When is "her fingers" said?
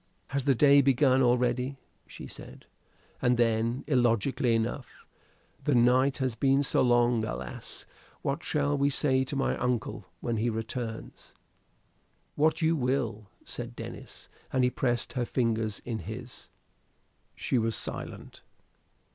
15.13-15.83